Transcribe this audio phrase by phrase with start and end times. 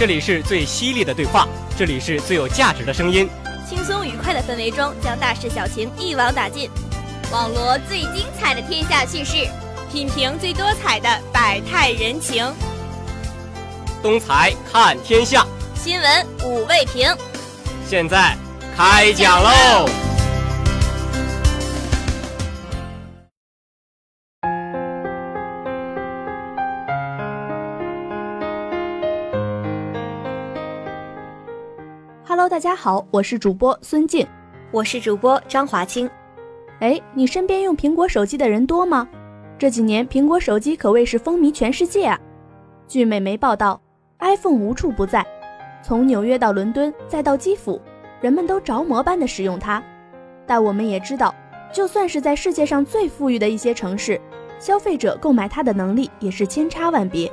[0.00, 1.46] 这里是最犀利的对话，
[1.76, 3.28] 这里是最有价值的声音。
[3.68, 6.70] 轻松愉快的氛围中，将大事小情一网打尽，
[7.30, 9.46] 网罗最精彩的天下趣事，
[9.92, 12.50] 品评最多彩的百态人情。
[14.02, 17.14] 东财看天下，新闻五味评。
[17.86, 18.34] 现在
[18.74, 19.86] 开讲喽
[32.40, 34.26] ！Hello，大家好，我是主播孙静，
[34.70, 36.08] 我是主播张华清。
[36.78, 39.06] 哎，你身边用苹果手机的人多吗？
[39.58, 42.18] 这几年苹果手机可谓是风靡全世界啊。
[42.88, 43.78] 据美媒报道
[44.20, 45.22] ，iPhone 无处不在，
[45.82, 47.78] 从纽约到伦敦再到基辅，
[48.22, 49.82] 人们都着魔般的使用它。
[50.46, 51.34] 但我们也知道，
[51.70, 54.18] 就算是在世界上最富裕的一些城市，
[54.58, 57.30] 消费者购买它的能力也是千差万别。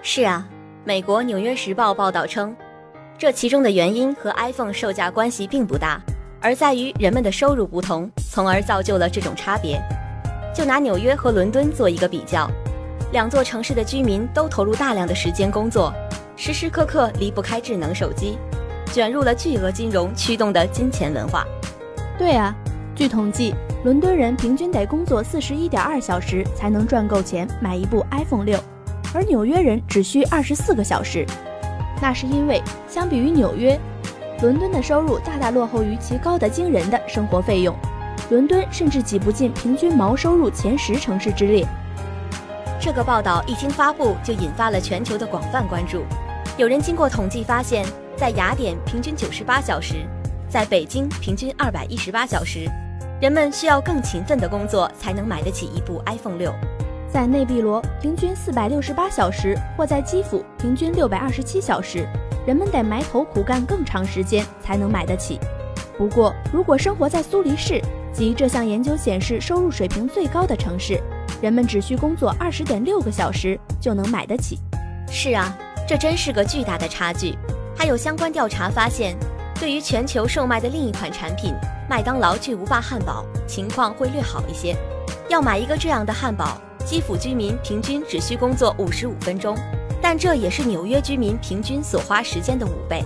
[0.00, 0.48] 是啊，
[0.82, 2.56] 美国《纽约时报》报道称。
[3.20, 6.00] 这其中的原因和 iPhone 售价关系并不大，
[6.40, 9.78] 而在于人们的收入不同，从而造就了这种差别。
[10.54, 12.50] 就拿纽约和伦敦做一个比较，
[13.12, 15.92] 两座城市的居民都投入大量的时间工作，
[16.34, 18.38] 时时刻刻离不开智能手机，
[18.90, 21.44] 卷入了巨额金融驱动的金钱文化。
[22.16, 22.56] 对啊，
[22.96, 23.54] 据统计，
[23.84, 28.58] 伦敦人平均得工作四十一点二小时才能赚够钱买一部 iPhone 六，
[29.12, 31.26] 而纽约人只需二十四个小时。
[32.00, 33.78] 那是因为，相比于纽约，
[34.40, 37.76] 伦敦的收入大大落后于其高得惊人的生活费用，
[38.30, 41.66] 伦敦甚至挤不进平均毛收入前十城市之列。
[42.80, 46.02] 这个报道一经发布，就引发了全球的广泛关注。
[46.56, 47.84] 有人经过统计发现，
[48.16, 49.96] 在雅典平均九十八小时，
[50.48, 52.66] 在北京平均二百一十八小时，
[53.20, 56.50] 人们需要更勤奋的工作才能买得起一部 iPhone 六。
[57.12, 62.06] 在内比罗平均四百六十八小时，或在基辅平均六百二十七小时，
[62.46, 65.40] 人们得埋头苦干更长时间才能买得起。
[65.98, 71.00] 不过，如果生活在苏黎世，即这项研究显示收入水平最高的城市，
[71.42, 74.60] 人们只需工作二十点六个小时就能买得起。
[75.08, 75.52] 是啊，
[75.88, 77.36] 这真是个巨大的差距。
[77.76, 79.16] 还有相关调查发现，
[79.58, 81.52] 对于全球售卖的另一款产品——
[81.90, 84.76] 麦当劳巨无霸汉堡，情况会略好一些。
[85.28, 86.56] 要买一个这样的汉堡。
[86.84, 89.56] 基辅居民平均只需工作五十五分钟，
[90.02, 93.02] 但这也是纽约居民平均所花时间的五倍。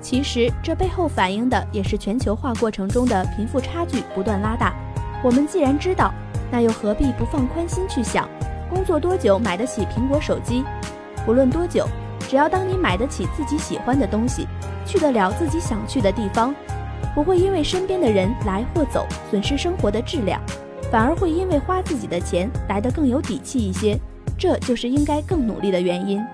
[0.00, 4.74] 其实这背后反映的也是全球化过程中的贫富差距不断拉大。
[5.22, 6.12] 我们既然知道，
[6.50, 8.28] 那又何必不放宽心去想，
[8.68, 10.62] 工作多久买得起苹果手机？
[11.24, 11.88] 不论多久，
[12.28, 14.46] 只要当你买得起自己喜欢的东西，
[14.84, 16.54] 去得了自己想去的地方，
[17.14, 20.38] 不会因为身边的人来或走损失生活的质量。
[20.94, 23.98] 反而会因为花自己的钱来得更有底气一些，
[24.38, 26.24] 这就是应该更努力的原因。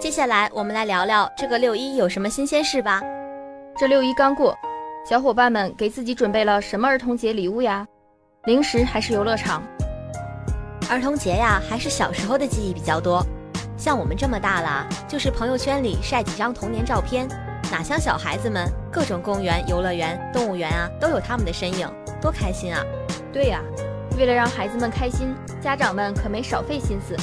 [0.00, 3.00] 接下来我们来聊聊这个六一有什么新鲜事吧。
[3.78, 4.58] 这六一刚过，
[5.08, 7.86] 小伙伴们给自己准备了什么儿童节礼物呀？
[8.46, 9.62] 零食还是游乐场？
[10.90, 13.24] 儿童节呀，还是小时候的记忆比较多。
[13.76, 17.28] 像我们这么大了，就是朋友圈里晒几张童年照片，
[17.70, 21.88] 哪像小孩子们，各种公园、游乐园、动物园啊，都有他们的身影，
[22.20, 22.82] 多开心啊！
[23.32, 23.60] 对呀，
[24.18, 27.16] 为了让孩子们开心，家长们可没少费心思。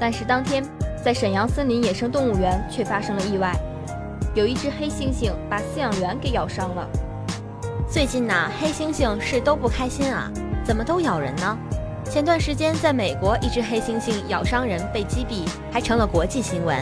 [0.00, 0.64] 但是当天，
[1.04, 3.54] 在沈阳森林野生动物园却发生了意外，
[4.34, 6.88] 有一只黑猩猩把饲养员给咬伤了。
[7.88, 10.28] 最近呐，黑猩猩是都不开心啊，
[10.64, 11.56] 怎么都咬人呢？
[12.10, 16.78] 前段时间，在美国，一只黑猩猩咬伤人被击毙，还成了国际新闻。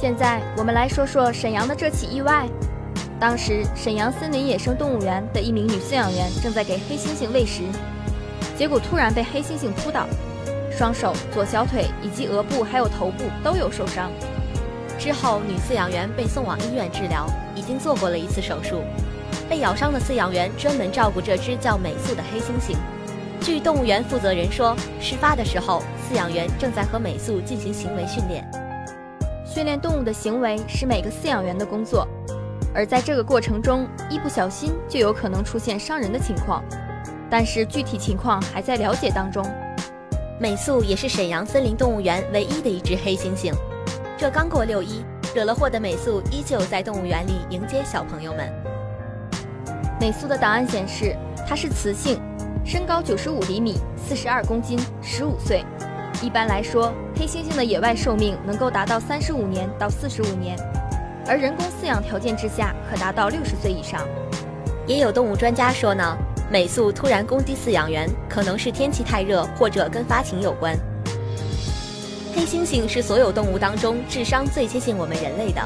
[0.00, 2.46] 现在我们来说说沈阳的这起意外。
[3.18, 7.62] 当时，沈阳森林野生动物园的一名女饲养员正在给黑猩猩喂食，
[8.56, 10.06] 结果突然被黑猩猩扑倒，
[10.70, 14.10] 双手、左小腿以及额部还有头部都有受伤。
[14.98, 18.82] 之后，女饲养员被送往医院治疗，已经做过了一次手术。
[19.48, 22.76] 被咬伤的饲养员专门照顾这只叫美素的黑猩猩。
[23.46, 28.44] 据动物园负责人说，事发的时候，饲养员正在和美素进行行为训练。
[29.46, 32.08] 训练动物的行为是每个饲养员的工作，
[32.74, 36.60] 而在这个过程中，一不小心就有可能出现伤人的情况。
[37.30, 39.48] 但是具体情况还在了解当中。
[40.40, 43.54] 美素也是沈阳森林动物园唯一的一只黑猩猩。
[44.18, 45.04] 这刚过六一，
[45.36, 48.52] 惹了祸的美素依旧在动物园里迎接小朋友们。
[50.00, 51.16] 美素的档案显示，
[51.46, 52.20] 它是雌性。
[52.66, 55.64] 身高九十五厘米，四十二公斤，十五岁。
[56.20, 60.58] 一般来说，黑猩猩的野外寿命能够达到三十五年到四十五年。
[61.28, 64.00] 而人工饲养条件之下可达到六十岁以上。
[64.84, 66.18] 也有动物专家说呢，
[66.50, 70.76] 美素突然攻击饲养员，可能是天气太热或者跟发情有关。
[72.34, 75.62] 黑猩猩是所有动物当中智商最接近我们人类的，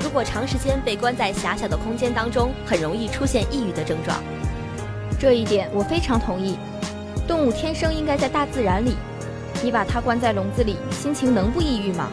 [0.00, 4.18] 如果长时间被关在狭小的空间当中，很容易出现抑郁的症状。
[5.18, 6.56] 这一点我非常同意。
[7.26, 8.96] 动物天生应该在大自然里，
[9.62, 12.08] 你把它关在笼子里，心情能不抑郁吗？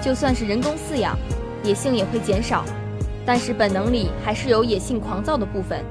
[0.00, 1.18] 就算是人工饲养，
[1.62, 2.64] 野性也会减少。
[3.26, 5.82] 但是本能里还是有野性狂躁的部分，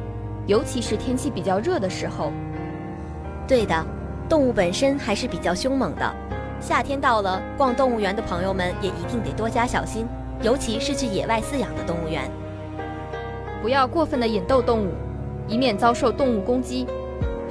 [0.45, 2.31] 尤其是天气比较热的时候。
[3.47, 3.85] 对的，
[4.29, 6.15] 动物本身还是比较凶猛的。
[6.61, 10.07] 夏天到了，逛动物园的朋友们也一定得多加小心，
[10.41, 12.31] 尤其是去野外饲养的动物园，
[13.61, 14.93] 不要过分的引逗动物，
[15.47, 16.87] 以免遭受动物攻击。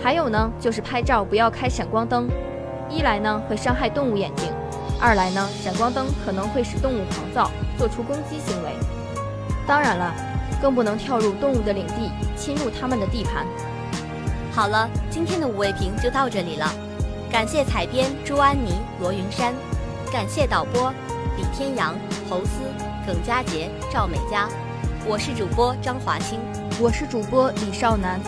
[0.02, 2.28] 还有呢，就是拍照不要开闪光灯，
[2.88, 4.48] 一来呢会伤害动物眼睛，
[5.00, 8.70] 二来呢闪光灯可能会使动物狂躁，做出攻击行为。
[9.66, 10.12] 当然了，
[10.60, 13.46] 更不能跳入动物的领地，侵入他们的地盘。
[14.52, 16.66] 好了，今天的五味评就到这里了。
[17.30, 19.54] 感谢采编朱安妮、罗云山，
[20.12, 20.92] 感谢导播
[21.36, 21.94] 李天阳、
[22.28, 22.60] 侯思、
[23.06, 24.48] 耿佳杰、赵美佳。
[25.06, 26.38] 我是主播张华清，
[26.80, 28.20] 我是主播李少楠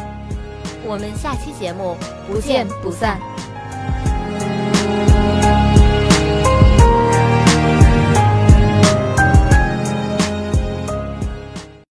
[0.84, 1.96] 我们下期节目
[2.26, 3.20] 不见不散。